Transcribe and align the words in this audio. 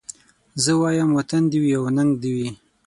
زه 0.63 0.71
وايم 0.81 1.09
وطن 1.17 1.41
دي 1.51 1.57
وي 1.63 1.71
او 1.79 1.85
ننګ 1.97 2.11
دي 2.21 2.31
وي 2.37 2.49